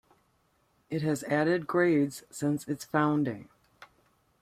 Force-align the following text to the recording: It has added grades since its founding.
It 0.89 1.03
has 1.03 1.21
added 1.25 1.67
grades 1.67 2.23
since 2.31 2.67
its 2.67 2.83
founding. 2.83 3.49